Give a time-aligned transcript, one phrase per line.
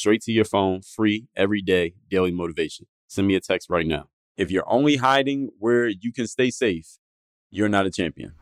[0.00, 2.86] Straight to your phone, free every day, daily motivation.
[3.06, 4.08] Send me a text right now.
[4.34, 6.96] If you're only hiding where you can stay safe,
[7.50, 8.32] you're not a champion.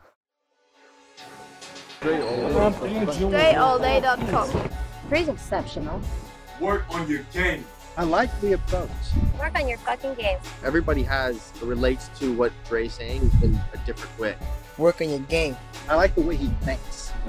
[1.99, 4.69] DreAllDay.com.
[5.09, 6.01] Pretty exceptional.
[6.61, 7.65] Work on your game.
[7.97, 8.89] I like the approach.
[9.37, 10.37] Work on your fucking game.
[10.63, 14.37] Everybody has relates to what Dre's saying in a different way.
[14.77, 15.57] Work on your game.
[15.89, 17.08] I like the way he thinks.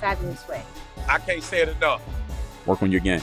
[0.00, 0.62] fabulous way.
[1.08, 2.02] I can't say it enough.
[2.66, 3.22] Work on your game.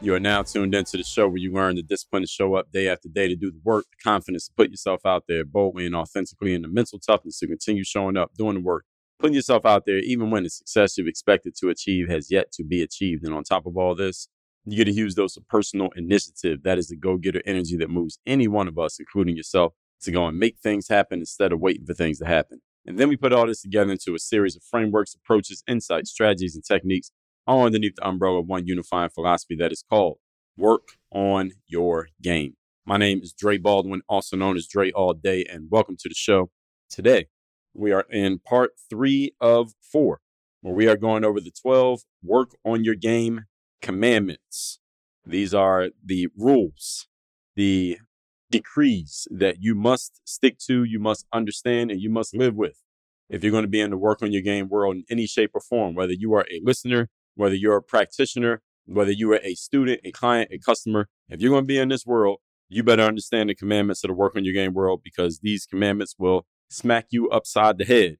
[0.00, 2.70] You are now tuned into the show where you learn the discipline to show up
[2.70, 5.86] day after day to do the work, the confidence to put yourself out there boldly
[5.86, 8.84] and authentically, and the mental toughness to continue showing up, doing the work,
[9.18, 12.64] putting yourself out there, even when the success you've expected to achieve has yet to
[12.64, 13.24] be achieved.
[13.24, 14.28] And on top of all this,
[14.64, 16.62] you get a huge dose of personal initiative.
[16.62, 20.12] That is the go getter energy that moves any one of us, including yourself, to
[20.12, 22.60] go and make things happen instead of waiting for things to happen.
[22.88, 26.54] And then we put all this together into a series of frameworks, approaches, insights, strategies,
[26.54, 27.10] and techniques,
[27.46, 30.16] all underneath the umbrella of one unifying philosophy that is called
[30.56, 32.56] Work on Your Game.
[32.86, 36.14] My name is Dre Baldwin, also known as Dre All Day, and welcome to the
[36.14, 36.48] show.
[36.88, 37.26] Today,
[37.74, 40.20] we are in part three of four,
[40.62, 43.44] where we are going over the 12 Work on Your Game
[43.82, 44.80] commandments.
[45.26, 47.06] These are the rules,
[47.54, 47.98] the
[48.50, 52.80] decrees that you must stick to, you must understand, and you must live with.
[53.28, 55.50] If you're going to be in the work on your game world in any shape
[55.54, 59.54] or form, whether you are a listener, whether you're a practitioner, whether you are a
[59.54, 62.38] student, a client, a customer, if you're going to be in this world,
[62.68, 66.14] you better understand the commandments of the work on your game world because these commandments
[66.18, 68.16] will smack you upside the head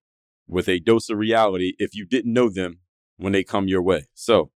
[0.47, 2.81] with a dose of reality if you didn't know them
[3.17, 4.07] when they come your way.
[4.15, 4.51] So,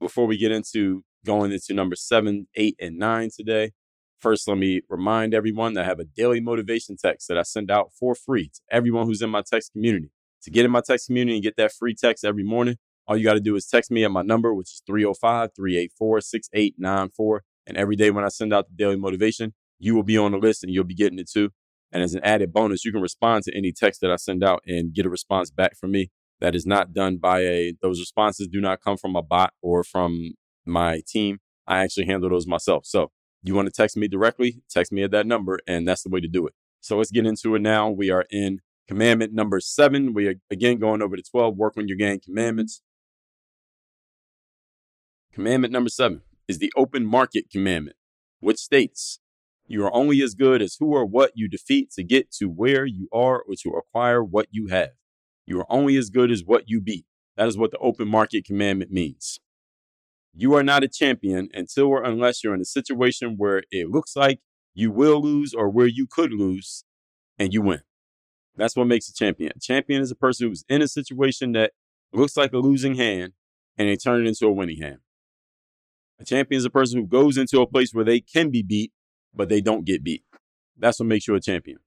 [0.00, 3.72] before we get into going into number seven, eight, and nine today,
[4.22, 7.70] first let me remind everyone that I have a daily motivation text that I send
[7.70, 10.10] out for free to everyone who's in my text community.
[10.44, 13.24] To get in my text community and get that free text every morning, all you
[13.24, 17.42] got to do is text me at my number, which is 305 384 6894.
[17.66, 20.38] And every day when I send out the daily motivation, you will be on the
[20.38, 21.50] list and you'll be getting it too.
[21.92, 24.62] And as an added bonus, you can respond to any text that I send out
[24.66, 26.10] and get a response back from me.
[26.40, 29.84] That is not done by a, those responses do not come from a bot or
[29.84, 30.32] from
[30.64, 31.38] my team.
[31.66, 32.86] I actually handle those myself.
[32.86, 36.08] So you want to text me directly, text me at that number, and that's the
[36.08, 36.54] way to do it.
[36.80, 37.90] So let's get into it now.
[37.90, 40.14] We are in commandment number seven.
[40.14, 42.82] We are again going over the 12 work on your game commandments.
[45.32, 47.96] Commandment number seven is the open market commandment,
[48.40, 49.18] which states
[49.66, 52.84] you are only as good as who or what you defeat to get to where
[52.84, 54.90] you are or to acquire what you have.
[55.46, 57.06] You are only as good as what you beat.
[57.36, 59.38] That is what the open market commandment means.
[60.34, 64.16] You are not a champion until or unless you're in a situation where it looks
[64.16, 64.40] like
[64.74, 66.84] you will lose or where you could lose
[67.38, 67.82] and you win.
[68.56, 69.52] That's what makes a champion.
[69.56, 71.72] A champion is a person who's in a situation that
[72.12, 73.32] looks like a losing hand
[73.76, 74.98] and they turn it into a winning hand.
[76.18, 78.92] A champion is a person who goes into a place where they can be beat,
[79.34, 80.24] but they don't get beat.
[80.78, 81.78] That's what makes you a champion.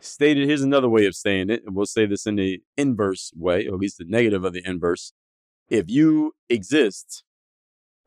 [0.00, 3.66] Stated, here's another way of saying it, and we'll say this in the inverse way,
[3.66, 5.12] or at least the negative of the inverse.
[5.68, 7.24] If you exist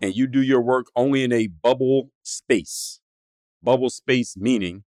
[0.01, 2.99] and you do your work only in a bubble space,
[3.61, 4.83] bubble space meaning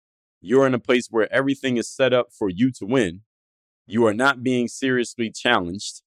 [0.40, 3.22] you're in a place where everything is set up for you to win,
[3.86, 6.02] you are not being seriously challenged,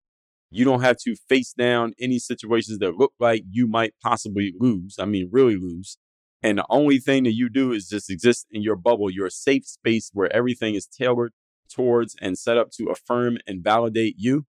[0.50, 4.98] you don't have to face down any situations that look like you might possibly lose.
[5.00, 5.98] I mean, really lose.
[6.44, 9.66] And the only thing that you do is just exist in your bubble, your safe
[9.66, 11.32] space where everything is tailored
[11.74, 14.46] towards and set up to affirm and validate you.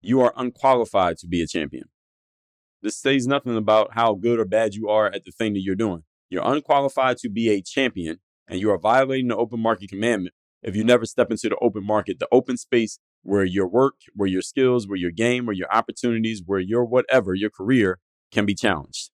[0.00, 1.91] You are unqualified to be a champion.
[2.82, 5.74] This says nothing about how good or bad you are at the thing that you're
[5.74, 6.02] doing.
[6.28, 10.76] You're unqualified to be a champion and you are violating the open market commandment if
[10.76, 14.42] you never step into the open market, the open space where your work, where your
[14.42, 17.98] skills, where your game, where your opportunities, where your whatever, your career
[18.30, 19.10] can be challenged.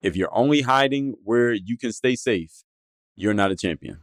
[0.00, 2.64] If you're only hiding where you can stay safe,
[3.14, 4.00] you're not a champion.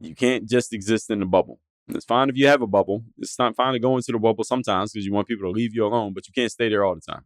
[0.00, 1.60] You can't just exist in a bubble.
[1.88, 3.04] It's fine if you have a bubble.
[3.18, 5.74] It's not fine to go into the bubble sometimes because you want people to leave
[5.74, 7.24] you alone, but you can't stay there all the time.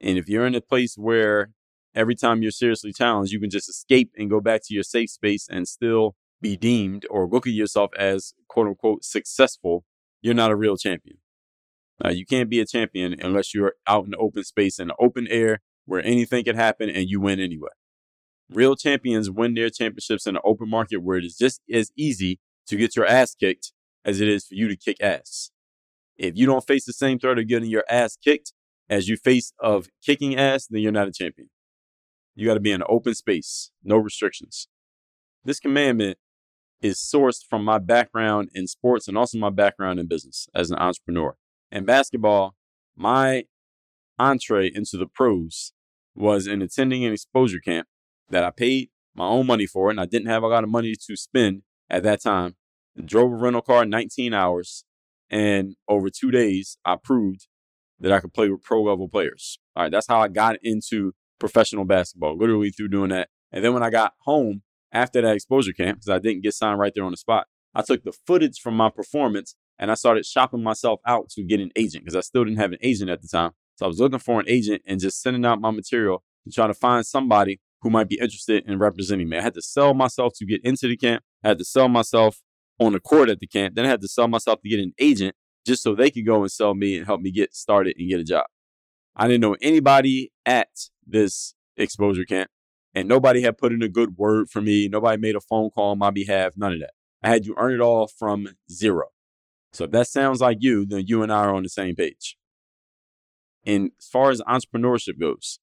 [0.00, 1.52] And if you're in a place where
[1.94, 5.10] every time you're seriously challenged, you can just escape and go back to your safe
[5.10, 9.84] space and still be deemed or look at yourself as quote unquote successful,
[10.22, 11.18] you're not a real champion.
[12.02, 14.94] Uh, you can't be a champion unless you're out in the open space in the
[14.98, 17.68] open air where anything can happen and you win anyway.
[18.48, 22.40] Real champions win their championships in the open market where it is just as easy
[22.70, 23.72] to get your ass kicked
[24.04, 25.50] as it is for you to kick ass.
[26.16, 28.52] If you don't face the same threat of getting your ass kicked
[28.88, 31.50] as you face of kicking ass, then you're not a champion.
[32.36, 34.68] You got to be in an open space, no restrictions.
[35.44, 36.18] This commandment
[36.80, 40.78] is sourced from my background in sports and also my background in business as an
[40.78, 41.34] entrepreneur.
[41.72, 42.54] In basketball,
[42.96, 43.44] my
[44.18, 45.72] entree into the pros
[46.14, 47.88] was in attending an exposure camp
[48.28, 50.94] that I paid my own money for, and I didn't have a lot of money
[51.06, 52.54] to spend at that time.
[53.06, 54.84] Drove a rental car 19 hours,
[55.30, 57.46] and over two days, I proved
[58.00, 59.58] that I could play with pro level players.
[59.76, 63.28] All right, that's how I got into professional basketball, literally through doing that.
[63.52, 64.62] And then when I got home
[64.92, 67.82] after that exposure camp, because I didn't get signed right there on the spot, I
[67.82, 71.70] took the footage from my performance and I started shopping myself out to get an
[71.76, 73.52] agent because I still didn't have an agent at the time.
[73.76, 76.66] So I was looking for an agent and just sending out my material to try
[76.66, 79.38] to find somebody who might be interested in representing me.
[79.38, 81.22] I had to sell myself to get into the camp.
[81.42, 82.40] I had to sell myself
[82.80, 83.74] on the court at the camp.
[83.74, 85.36] Then I had to sell myself to get an agent
[85.66, 88.18] just so they could go and sell me and help me get started and get
[88.18, 88.46] a job.
[89.14, 90.68] I didn't know anybody at
[91.06, 92.50] this exposure camp,
[92.94, 94.88] and nobody had put in a good word for me.
[94.88, 96.92] Nobody made a phone call on my behalf, none of that.
[97.22, 99.08] I had you earn it all from zero.
[99.72, 102.36] So if that sounds like you, then you and I are on the same page.
[103.66, 105.60] And as far as entrepreneurship goes,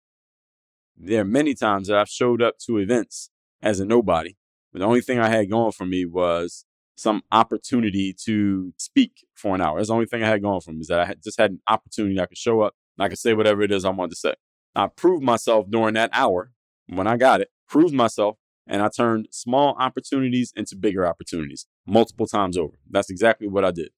[0.96, 3.32] there are many times that I've showed up to events
[3.62, 4.36] as a nobody.
[4.72, 6.66] But the only thing I had going for me was
[6.98, 9.78] some opportunity to speak for an hour.
[9.78, 11.52] That's the only thing I had going for me is that I had just had
[11.52, 12.20] an opportunity.
[12.20, 14.34] I could show up and I could say whatever it is I wanted to say.
[14.76, 16.52] I proved myself during that hour
[16.88, 22.26] when I got it, proved myself, and I turned small opportunities into bigger opportunities multiple
[22.26, 22.78] times over.
[22.90, 23.92] That's exactly what I did.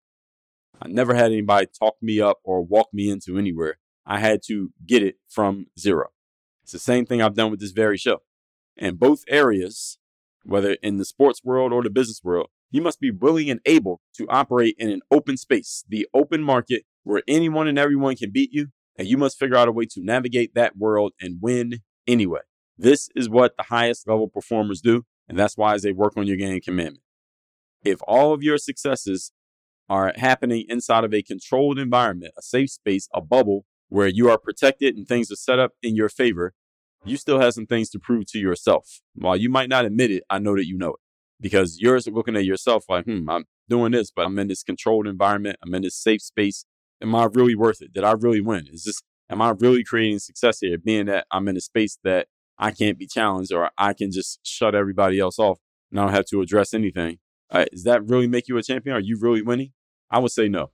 [0.81, 3.77] I never had anybody talk me up or walk me into anywhere.
[4.05, 6.07] I had to get it from zero.
[6.63, 8.23] It's the same thing I've done with this very show.
[8.75, 9.97] In both areas,
[10.43, 14.01] whether in the sports world or the business world, you must be willing and able
[14.15, 18.51] to operate in an open space, the open market where anyone and everyone can beat
[18.53, 18.67] you.
[18.97, 22.41] And you must figure out a way to navigate that world and win anyway.
[22.77, 25.05] This is what the highest level performers do.
[25.27, 27.03] And that's why they work on your game commandment.
[27.83, 29.31] If all of your successes
[29.89, 34.37] are happening inside of a controlled environment, a safe space, a bubble where you are
[34.37, 36.53] protected and things are set up in your favor,
[37.05, 38.99] you still have some things to prove to yourself.
[39.15, 40.99] While you might not admit it, I know that you know it
[41.41, 45.07] because you're looking at yourself like, hmm, I'm doing this, but I'm in this controlled
[45.07, 45.57] environment.
[45.63, 46.65] I'm in this safe space.
[47.01, 47.93] Am I really worth it?
[47.93, 48.67] Did I really win?
[48.71, 50.77] Is this, am I really creating success here?
[50.77, 52.27] Being that I'm in a space that
[52.57, 55.59] I can't be challenged or I can just shut everybody else off
[55.91, 57.19] and I don't have to address anything.
[57.49, 58.95] Uh, does that really make you a champion?
[58.95, 59.71] Are you really winning?
[60.11, 60.71] I would say no.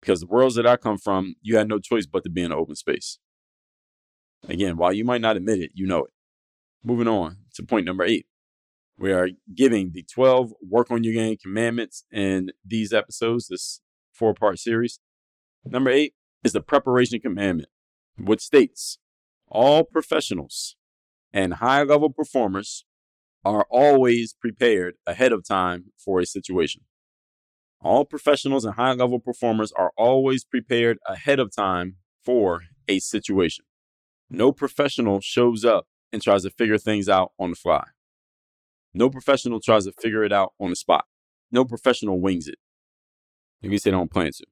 [0.00, 2.52] Because the worlds that I come from, you had no choice but to be in
[2.52, 3.18] an open space.
[4.48, 6.10] Again, while you might not admit it, you know it.
[6.84, 8.26] Moving on to point number eight.
[8.98, 13.80] We are giving the 12 work on your game commandments in these episodes, this
[14.12, 14.98] four part series.
[15.64, 17.68] Number eight is the preparation commandment,
[18.18, 18.98] which states
[19.46, 20.74] all professionals
[21.32, 22.84] and high level performers
[23.44, 26.82] are always prepared ahead of time for a situation.
[27.80, 33.64] All professionals and high level performers are always prepared ahead of time for a situation.
[34.28, 37.84] No professional shows up and tries to figure things out on the fly.
[38.94, 41.04] No professional tries to figure it out on the spot.
[41.50, 42.58] No professional wings it.
[43.62, 44.46] At least they don't plan to.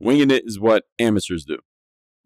[0.00, 1.58] Winging it is what amateurs do.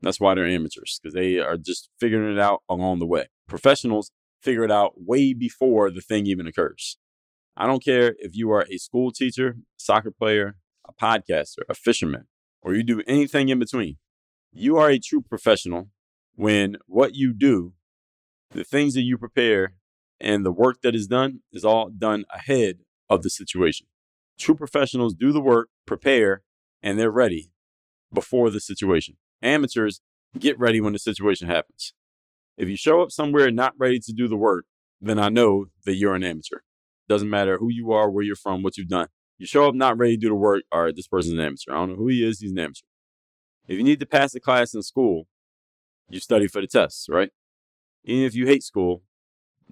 [0.01, 3.27] That's why they're amateurs, because they are just figuring it out along the way.
[3.49, 4.11] Professionals
[4.43, 6.99] figure it out way before the thing even occurs.
[7.57, 12.27] I don't care if you are a school teacher, soccer player, a podcaster, a fisherman,
[12.63, 13.97] or you do anything in between.
[14.53, 15.89] You are a true professional
[16.35, 17.73] when what you do,
[18.51, 19.75] the things that you prepare,
[20.21, 23.87] and the work that is done is all done ahead of the situation.
[24.39, 26.43] True professionals do the work, prepare,
[26.83, 27.51] and they're ready
[28.13, 29.17] before the situation.
[29.43, 30.01] Amateurs
[30.39, 31.95] get ready when the situation happens.
[32.57, 34.67] If you show up somewhere not ready to do the work,
[35.01, 36.61] then I know that you're an amateur.
[37.09, 39.09] Doesn't matter who you are, where you're from, what you've done.
[39.39, 41.73] You show up not ready to do the work, all right, this person's an amateur.
[41.73, 42.87] I don't know who he is, he's an amateur.
[43.69, 45.27] If you need to pass a class in school
[46.09, 47.31] You study for the tests, right?
[48.05, 49.03] Even if you hate school,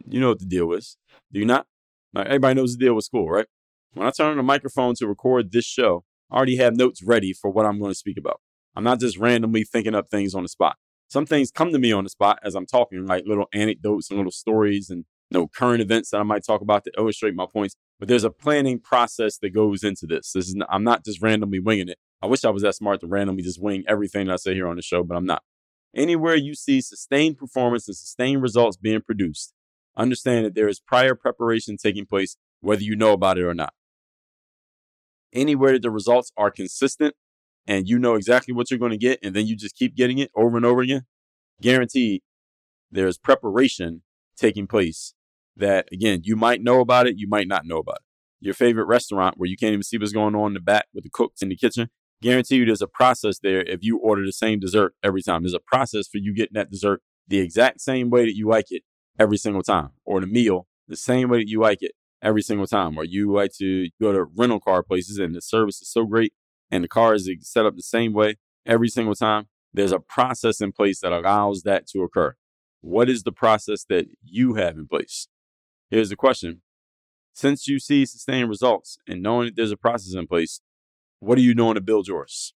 [0.06, 0.96] you know what the deal is.
[1.32, 1.66] Do you not?
[2.12, 3.46] Like everybody knows the deal with school, right?
[3.94, 7.32] When I turn on the microphone to record this show, I already have notes ready
[7.32, 8.40] for what I'm going to speak about.
[8.74, 10.76] I'm not just randomly thinking up things on the spot.
[11.08, 14.16] Some things come to me on the spot as I'm talking, like little anecdotes and
[14.16, 17.46] little stories and you know, current events that I might talk about to illustrate my
[17.46, 17.76] points.
[17.98, 20.32] But there's a planning process that goes into this.
[20.32, 21.98] This is I'm not just randomly winging it.
[22.22, 24.66] I wish I was that smart to randomly just wing everything that I say here
[24.66, 25.42] on the show, but I'm not.
[25.94, 29.52] Anywhere you see sustained performance and sustained results being produced,
[29.96, 33.72] understand that there is prior preparation taking place, whether you know about it or not.
[35.32, 37.14] Anywhere that the results are consistent
[37.66, 40.18] and you know exactly what you're going to get, and then you just keep getting
[40.18, 41.02] it over and over again,
[41.60, 42.22] guaranteed
[42.90, 44.02] there's preparation
[44.36, 45.14] taking place
[45.56, 48.44] that, again, you might know about it, you might not know about it.
[48.44, 51.04] Your favorite restaurant where you can't even see what's going on in the back with
[51.04, 51.88] the cooks in the kitchen,
[52.20, 55.42] guarantee you there's a process there if you order the same dessert every time.
[55.42, 58.66] There's a process for you getting that dessert the exact same way that you like
[58.70, 58.82] it
[59.18, 61.92] every single time, or the meal the same way that you like it
[62.22, 65.80] every single time, or you like to go to rental car places and the service
[65.80, 66.32] is so great
[66.70, 69.46] and the car is set up the same way every single time.
[69.72, 72.34] There's a process in place that allows that to occur.
[72.80, 75.28] What is the process that you have in place?
[75.90, 76.62] Here's the question.
[77.32, 80.60] Since you see sustained results and knowing that there's a process in place,
[81.18, 82.54] what are you doing to build yours?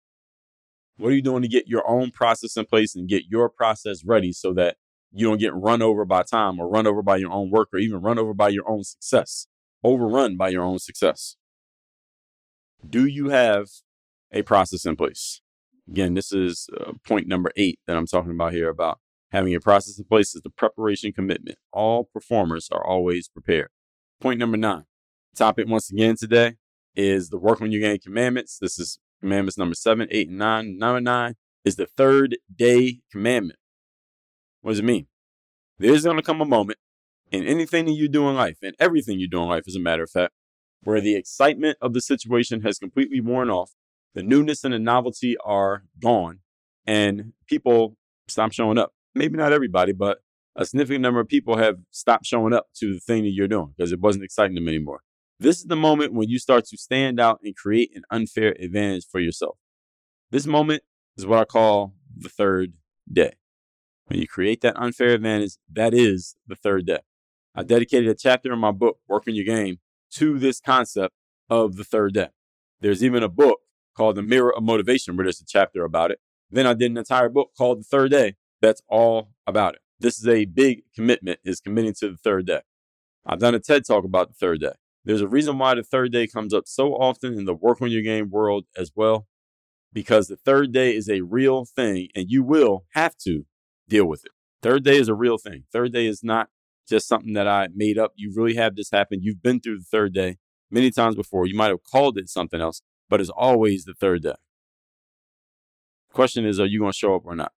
[0.96, 4.04] What are you doing to get your own process in place and get your process
[4.04, 4.76] ready so that
[5.12, 7.78] you don't get run over by time or run over by your own work or
[7.78, 9.46] even run over by your own success,
[9.82, 11.36] overrun by your own success?
[12.88, 13.68] Do you have
[14.32, 15.40] a process in place?
[15.88, 18.98] Again, this is uh, point number eight that I'm talking about here about
[19.30, 21.58] having a process in place is the preparation commitment.
[21.72, 23.68] All performers are always prepared.
[24.20, 24.84] Point number nine.
[25.34, 26.54] Topic once again today
[26.94, 28.58] is the work on your game commandments.
[28.58, 30.78] This is commandments number seven, eight, and nine.
[30.78, 31.34] Number nine
[31.64, 33.58] is the third day commandment.
[34.66, 35.06] What does it mean?
[35.78, 36.80] There's going to come a moment
[37.30, 39.80] in anything that you do in life, and everything you do in life, as a
[39.80, 40.32] matter of fact,
[40.82, 43.74] where the excitement of the situation has completely worn off,
[44.14, 46.40] the newness and the novelty are gone,
[46.84, 47.96] and people
[48.26, 48.92] stop showing up.
[49.14, 50.18] Maybe not everybody, but
[50.56, 53.72] a significant number of people have stopped showing up to the thing that you're doing
[53.76, 55.02] because it wasn't exciting them anymore.
[55.38, 59.06] This is the moment when you start to stand out and create an unfair advantage
[59.08, 59.58] for yourself.
[60.32, 60.82] This moment
[61.16, 62.72] is what I call the third
[63.12, 63.34] day.
[64.06, 67.00] When you create that unfair advantage, that is the third day.
[67.54, 69.78] I dedicated a chapter in my book, Working Your Game,
[70.12, 71.14] to this concept
[71.50, 72.28] of the third day.
[72.80, 73.60] There's even a book
[73.96, 76.20] called The Mirror of Motivation where there's a chapter about it.
[76.50, 79.80] Then I did an entire book called The Third Day that's all about it.
[79.98, 82.60] This is a big commitment, is committing to the third day.
[83.24, 84.72] I've done a TED talk about the third day.
[85.04, 87.90] There's a reason why the third day comes up so often in the work on
[87.90, 89.26] your game world as well,
[89.92, 93.46] because the third day is a real thing and you will have to
[93.88, 94.32] deal with it.
[94.62, 95.64] Third day is a real thing.
[95.72, 96.48] Third day is not
[96.88, 98.12] just something that I made up.
[98.16, 99.20] You really have this happen.
[99.22, 100.38] You've been through the third day
[100.70, 101.46] many times before.
[101.46, 104.34] You might have called it something else, but it's always the third day.
[106.12, 107.52] Question is, are you going to show up or not?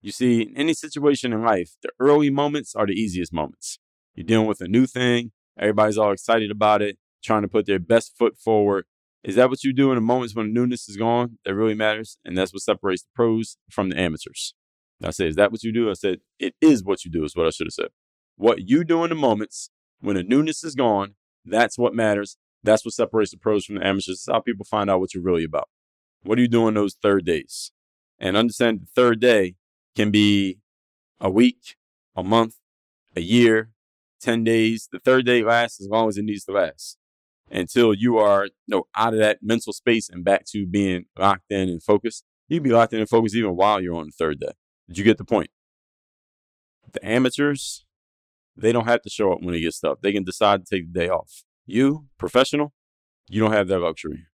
[0.00, 3.78] You see, in any situation in life, the early moments are the easiest moments.
[4.14, 7.80] You're dealing with a new thing, everybody's all excited about it, trying to put their
[7.80, 8.86] best foot forward.
[9.26, 11.74] Is that what you do in the moments when the newness is gone that really
[11.74, 12.16] matters?
[12.24, 14.54] And that's what separates the pros from the amateurs.
[15.02, 15.90] I said, is that what you do?
[15.90, 17.88] I said, it is what you do, is what I should have said.
[18.36, 22.36] What you do in the moments when the newness is gone, that's what matters.
[22.62, 24.08] That's what separates the pros from the amateurs.
[24.08, 25.68] It's how people find out what you're really about.
[26.22, 27.72] What are you doing those third days?
[28.20, 29.56] And understand the third day
[29.96, 30.60] can be
[31.20, 31.74] a week,
[32.14, 32.54] a month,
[33.16, 33.70] a year,
[34.20, 34.88] 10 days.
[34.90, 36.96] The third day lasts as long as it needs to last
[37.50, 41.50] until you are you know, out of that mental space and back to being locked
[41.50, 42.24] in and focused.
[42.48, 44.52] You can be locked in and focused even while you're on the third day.
[44.88, 45.50] Did you get the point?
[46.92, 47.84] The amateurs,
[48.56, 49.98] they don't have to show up when they get stuff.
[50.00, 51.44] They can decide to take the day off.
[51.66, 52.72] You, professional,
[53.28, 54.26] you don't have that luxury.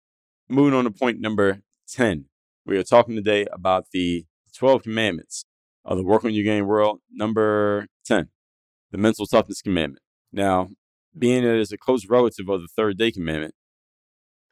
[0.50, 2.26] Moving on to point number 10.
[2.66, 5.46] We are talking today about the 12 commandments
[5.86, 7.00] of the Work on Your Game world.
[7.10, 8.30] Number 10,
[8.92, 10.04] the mental toughness commandment.
[10.32, 10.70] Now,
[11.18, 13.54] being that it's a close relative of the third day commandment,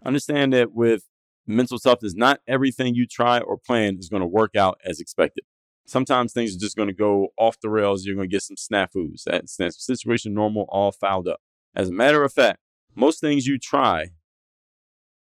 [0.03, 1.03] understand that with
[1.47, 5.43] mental toughness, not everything you try or plan is going to work out as expected.
[5.85, 8.05] Sometimes things are just going to go off the rails.
[8.05, 9.23] You're going to get some snafus.
[9.25, 11.39] That's, that's situation normal, all fouled up.
[11.75, 12.59] As a matter of fact,
[12.95, 14.09] most things you try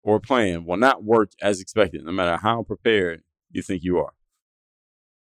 [0.03, 3.21] or plan will not work as expected, no matter how prepared
[3.51, 4.13] you think you are.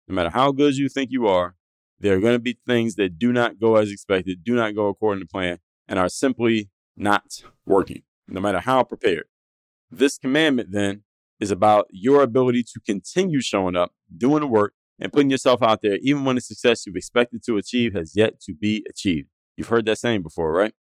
[0.08, 1.56] No matter how good you think you are,
[2.00, 4.88] there are going to be things that do not go as expected, do not go
[4.88, 9.26] according to plan, and are simply not working, no matter how prepared.
[9.92, 11.04] This commandment then
[11.40, 15.82] is about your ability to continue showing up, doing the work, and putting yourself out
[15.82, 19.28] there, even when the success you've expected to achieve has yet to be achieved.
[19.58, 20.74] You've heard that saying before, right?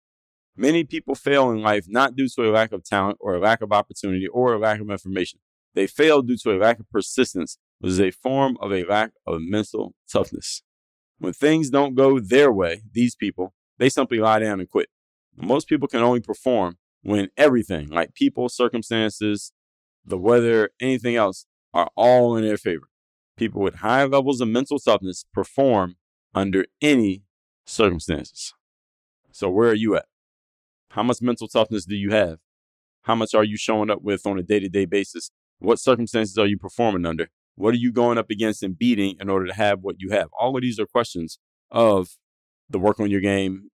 [0.56, 3.62] Many people fail in life not due to a lack of talent or a lack
[3.62, 5.40] of opportunity or a lack of information.
[5.74, 9.12] They fail due to a lack of persistence, which is a form of a lack
[9.26, 10.62] of mental toughness.
[11.18, 14.88] When things don't go their way, these people, they simply lie down and quit.
[15.36, 19.52] Most people can only perform when everything, like people, circumstances,
[20.04, 22.88] the weather, anything else, are all in their favor.
[23.36, 25.96] People with high levels of mental toughness perform
[26.34, 27.22] under any
[27.66, 28.52] circumstances.
[29.30, 30.06] So, where are you at?
[30.90, 32.38] How much mental toughness do you have?
[33.02, 35.30] How much are you showing up with on a day to day basis?
[35.58, 37.28] What circumstances are you performing under?
[37.54, 40.28] What are you going up against and beating in order to have what you have?
[40.38, 41.38] All of these are questions
[41.70, 42.16] of
[42.68, 43.70] the work on your game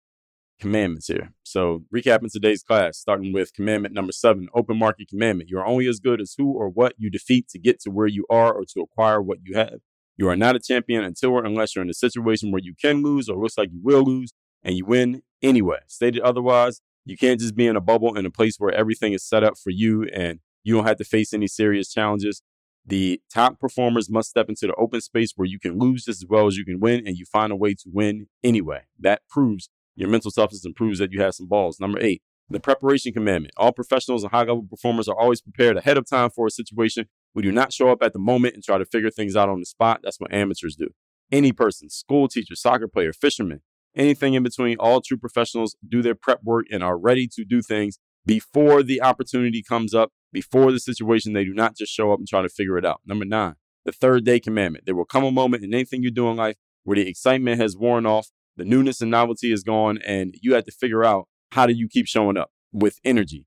[0.59, 1.33] commandments here.
[1.43, 5.51] So, recapping today's class, starting with commandment number seven open market commandment.
[5.51, 8.07] You are only as good as who or what you defeat to get to where
[8.07, 9.81] you are or to acquire what you have.
[10.17, 13.03] You are not a champion until or unless you're in a situation where you can
[13.03, 15.79] lose or looks like you will lose and you win anyway.
[15.87, 19.25] Stated otherwise, you can't just be in a bubble in a place where everything is
[19.25, 22.43] set up for you and you don't have to face any serious challenges.
[22.85, 26.29] The top performers must step into the open space where you can lose just as
[26.29, 28.83] well as you can win and you find a way to win anyway.
[28.99, 31.81] That proves your mental toughness and proves that you have some balls.
[31.81, 33.53] Number eight, the preparation commandment.
[33.57, 37.07] All professionals and high level performers are always prepared ahead of time for a situation.
[37.35, 39.59] We do not show up at the moment and try to figure things out on
[39.59, 40.01] the spot.
[40.05, 40.89] That's what amateurs do.
[41.33, 43.61] Any person, school teacher, soccer player, fisherman,
[43.97, 47.61] anything in between, all true professionals do their prep work and are ready to do
[47.61, 51.33] things before the opportunity comes up, before the situation.
[51.33, 53.01] They do not just show up and try to figure it out.
[53.05, 54.87] Number nine, the third day commandment.
[54.87, 57.77] There will come a moment in anything you do in life where the excitement has
[57.77, 58.29] worn off
[58.59, 61.89] the newness and novelty is gone, and you have to figure out how do you
[61.89, 63.47] keep showing up with energy.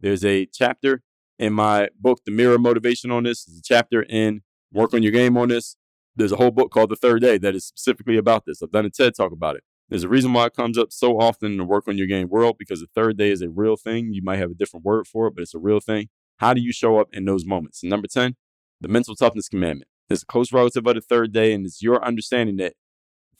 [0.00, 1.02] There's a chapter
[1.38, 3.44] in my book, The Mirror Motivation, on this.
[3.44, 4.40] There's a chapter in
[4.72, 5.76] Work on Your Game on this.
[6.16, 8.62] There's a whole book called The Third Day that is specifically about this.
[8.62, 9.64] I've done a TED talk about it.
[9.88, 12.28] There's a reason why it comes up so often in the Work on Your Game
[12.28, 14.12] world because the third day is a real thing.
[14.12, 16.08] You might have a different word for it, but it's a real thing.
[16.38, 17.82] How do you show up in those moments?
[17.82, 18.34] And number 10,
[18.80, 19.88] the mental toughness commandment.
[20.08, 22.74] It's a close relative of the third day, and it's your understanding that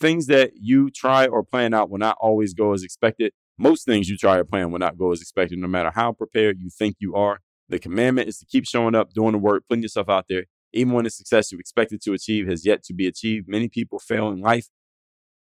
[0.01, 3.33] things that you try or plan out will not always go as expected.
[3.59, 6.59] Most things you try or plan will not go as expected, no matter how prepared
[6.61, 7.41] you think you are.
[7.69, 10.93] The commandment is to keep showing up, doing the work, putting yourself out there, even
[10.93, 13.49] when the success you expected to achieve has yet to be achieved.
[13.49, 14.69] Many people fail in life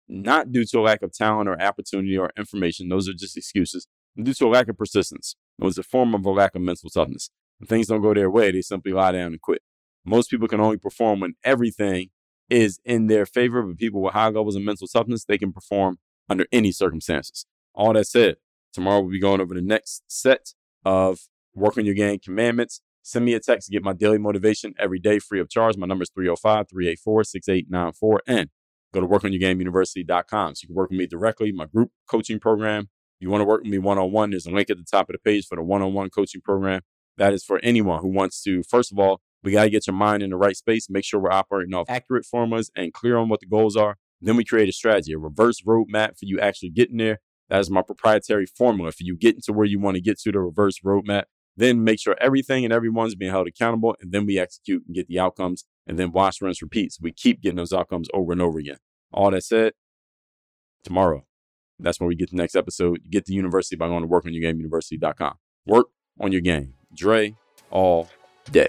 [0.08, 2.88] not due to a lack of talent or opportunity or information.
[2.88, 3.86] Those are just excuses.
[4.20, 5.34] Due to a lack of persistence.
[5.58, 7.30] It was a form of a lack of mental toughness.
[7.58, 9.62] When things don't go their way, they simply lie down and quit.
[10.04, 12.10] Most people can only perform when everything
[12.54, 15.98] is in their favor, but people with high levels of mental toughness, they can perform
[16.28, 17.46] under any circumstances.
[17.74, 18.36] All that said,
[18.72, 21.20] tomorrow we'll be going over the next set of
[21.54, 22.80] work on your game commandments.
[23.02, 25.76] Send me a text to get my daily motivation every day free of charge.
[25.76, 28.22] My number is 305 384 6894.
[28.26, 28.50] And
[28.94, 32.84] go to workonyourgameuniversity.com so you can work with me directly, my group coaching program.
[33.18, 34.84] If you want to work with me one on one, there's a link at the
[34.84, 36.80] top of the page for the one on one coaching program.
[37.16, 39.94] That is for anyone who wants to, first of all, we got to get your
[39.94, 43.28] mind in the right space, make sure we're operating off accurate formulas and clear on
[43.28, 43.96] what the goals are.
[44.20, 47.20] Then we create a strategy, a reverse roadmap for you actually getting there.
[47.50, 50.32] That is my proprietary formula for you getting to where you want to get to
[50.32, 51.24] the reverse roadmap.
[51.56, 53.94] Then make sure everything and everyone's being held accountable.
[54.00, 56.92] And then we execute and get the outcomes and then watch, rinse, repeat.
[56.92, 58.78] So we keep getting those outcomes over and over again.
[59.12, 59.74] All that said,
[60.82, 61.24] tomorrow,
[61.78, 63.00] that's when we get the next episode.
[63.04, 65.34] You get the university by going to workonyourgameuniversity.com.
[65.66, 65.86] Work
[66.20, 66.74] on your game.
[66.96, 67.36] Dre
[67.70, 68.08] all
[68.50, 68.68] day.